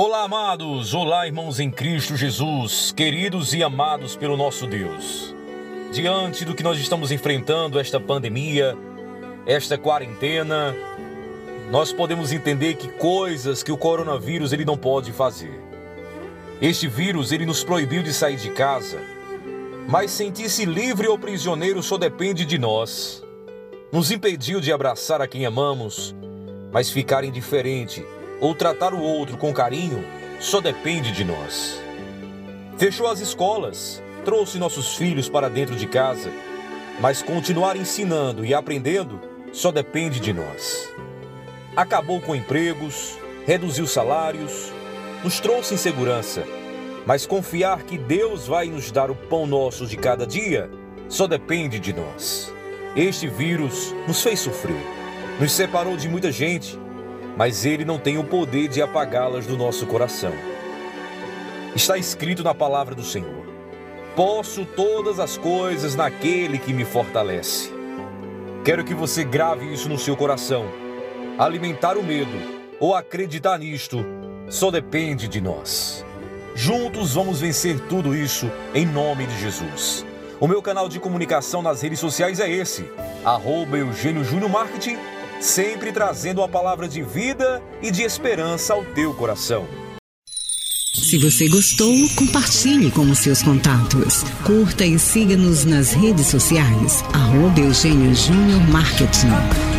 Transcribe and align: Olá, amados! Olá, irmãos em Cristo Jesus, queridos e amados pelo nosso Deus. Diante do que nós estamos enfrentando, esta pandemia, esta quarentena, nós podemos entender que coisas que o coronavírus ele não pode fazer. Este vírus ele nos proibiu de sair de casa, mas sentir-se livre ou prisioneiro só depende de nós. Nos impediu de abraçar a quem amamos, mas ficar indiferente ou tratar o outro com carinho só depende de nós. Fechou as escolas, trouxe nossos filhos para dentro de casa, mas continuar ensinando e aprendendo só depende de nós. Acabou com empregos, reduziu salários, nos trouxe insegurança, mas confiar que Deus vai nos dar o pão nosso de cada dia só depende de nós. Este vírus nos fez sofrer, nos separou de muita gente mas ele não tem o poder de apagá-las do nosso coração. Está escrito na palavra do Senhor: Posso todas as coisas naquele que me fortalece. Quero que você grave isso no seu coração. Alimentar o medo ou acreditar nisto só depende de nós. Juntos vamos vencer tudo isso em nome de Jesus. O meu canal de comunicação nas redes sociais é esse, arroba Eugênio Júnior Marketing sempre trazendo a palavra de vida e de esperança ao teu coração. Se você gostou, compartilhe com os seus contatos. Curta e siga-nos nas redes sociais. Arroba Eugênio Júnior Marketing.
Olá, 0.00 0.22
amados! 0.22 0.94
Olá, 0.94 1.26
irmãos 1.26 1.58
em 1.58 1.72
Cristo 1.72 2.16
Jesus, 2.16 2.92
queridos 2.92 3.52
e 3.52 3.64
amados 3.64 4.14
pelo 4.14 4.36
nosso 4.36 4.64
Deus. 4.64 5.34
Diante 5.90 6.44
do 6.44 6.54
que 6.54 6.62
nós 6.62 6.78
estamos 6.78 7.10
enfrentando, 7.10 7.80
esta 7.80 7.98
pandemia, 7.98 8.78
esta 9.44 9.76
quarentena, 9.76 10.72
nós 11.72 11.92
podemos 11.92 12.32
entender 12.32 12.74
que 12.74 12.86
coisas 12.92 13.64
que 13.64 13.72
o 13.72 13.76
coronavírus 13.76 14.52
ele 14.52 14.64
não 14.64 14.76
pode 14.76 15.10
fazer. 15.10 15.60
Este 16.62 16.86
vírus 16.86 17.32
ele 17.32 17.44
nos 17.44 17.64
proibiu 17.64 18.00
de 18.00 18.12
sair 18.12 18.36
de 18.36 18.50
casa, 18.50 19.00
mas 19.88 20.12
sentir-se 20.12 20.64
livre 20.64 21.08
ou 21.08 21.18
prisioneiro 21.18 21.82
só 21.82 21.98
depende 21.98 22.44
de 22.44 22.56
nós. 22.56 23.20
Nos 23.92 24.12
impediu 24.12 24.60
de 24.60 24.72
abraçar 24.72 25.20
a 25.20 25.26
quem 25.26 25.44
amamos, 25.44 26.14
mas 26.70 26.88
ficar 26.88 27.24
indiferente 27.24 28.06
ou 28.40 28.54
tratar 28.54 28.94
o 28.94 29.00
outro 29.00 29.36
com 29.36 29.52
carinho 29.52 30.04
só 30.40 30.60
depende 30.60 31.12
de 31.12 31.24
nós. 31.24 31.80
Fechou 32.76 33.08
as 33.08 33.20
escolas, 33.20 34.02
trouxe 34.24 34.58
nossos 34.58 34.96
filhos 34.96 35.28
para 35.28 35.48
dentro 35.48 35.74
de 35.74 35.86
casa, 35.86 36.30
mas 37.00 37.22
continuar 37.22 37.76
ensinando 37.76 38.44
e 38.44 38.54
aprendendo 38.54 39.20
só 39.52 39.72
depende 39.72 40.20
de 40.20 40.32
nós. 40.32 40.88
Acabou 41.76 42.20
com 42.20 42.34
empregos, 42.34 43.18
reduziu 43.46 43.86
salários, 43.86 44.72
nos 45.24 45.40
trouxe 45.40 45.74
insegurança, 45.74 46.44
mas 47.06 47.26
confiar 47.26 47.82
que 47.82 47.98
Deus 47.98 48.46
vai 48.46 48.66
nos 48.66 48.90
dar 48.90 49.10
o 49.10 49.14
pão 49.14 49.46
nosso 49.46 49.86
de 49.86 49.96
cada 49.96 50.26
dia 50.26 50.70
só 51.08 51.26
depende 51.26 51.80
de 51.80 51.92
nós. 51.92 52.52
Este 52.94 53.26
vírus 53.26 53.94
nos 54.06 54.22
fez 54.22 54.40
sofrer, 54.40 54.84
nos 55.40 55.52
separou 55.52 55.96
de 55.96 56.08
muita 56.08 56.30
gente 56.30 56.78
mas 57.38 57.64
ele 57.64 57.84
não 57.84 58.00
tem 58.00 58.18
o 58.18 58.24
poder 58.24 58.66
de 58.66 58.82
apagá-las 58.82 59.46
do 59.46 59.56
nosso 59.56 59.86
coração. 59.86 60.32
Está 61.72 61.96
escrito 61.96 62.42
na 62.42 62.52
palavra 62.52 62.96
do 62.96 63.04
Senhor: 63.04 63.46
Posso 64.16 64.64
todas 64.64 65.20
as 65.20 65.38
coisas 65.38 65.94
naquele 65.94 66.58
que 66.58 66.72
me 66.72 66.84
fortalece. 66.84 67.72
Quero 68.64 68.84
que 68.84 68.92
você 68.92 69.22
grave 69.22 69.72
isso 69.72 69.88
no 69.88 69.96
seu 69.96 70.16
coração. 70.16 70.66
Alimentar 71.38 71.96
o 71.96 72.02
medo 72.02 72.36
ou 72.80 72.96
acreditar 72.96 73.56
nisto 73.56 74.04
só 74.48 74.68
depende 74.68 75.28
de 75.28 75.40
nós. 75.40 76.04
Juntos 76.56 77.14
vamos 77.14 77.40
vencer 77.40 77.78
tudo 77.88 78.16
isso 78.16 78.50
em 78.74 78.84
nome 78.84 79.28
de 79.28 79.40
Jesus. 79.40 80.04
O 80.40 80.48
meu 80.48 80.60
canal 80.60 80.88
de 80.88 80.98
comunicação 80.98 81.62
nas 81.62 81.82
redes 81.82 82.00
sociais 82.00 82.40
é 82.40 82.50
esse, 82.50 82.90
arroba 83.24 83.78
Eugênio 83.78 84.24
Júnior 84.24 84.50
Marketing 84.50 84.98
sempre 85.40 85.92
trazendo 85.92 86.42
a 86.42 86.48
palavra 86.48 86.88
de 86.88 87.02
vida 87.02 87.62
e 87.82 87.90
de 87.90 88.02
esperança 88.02 88.74
ao 88.74 88.84
teu 88.84 89.14
coração. 89.14 89.66
Se 90.94 91.16
você 91.18 91.48
gostou, 91.48 91.94
compartilhe 92.16 92.90
com 92.90 93.08
os 93.10 93.18
seus 93.20 93.42
contatos. 93.42 94.24
Curta 94.44 94.84
e 94.84 94.98
siga-nos 94.98 95.64
nas 95.64 95.92
redes 95.92 96.26
sociais. 96.26 97.02
Arroba 97.14 97.60
Eugênio 97.60 98.14
Júnior 98.14 98.60
Marketing. 98.68 99.77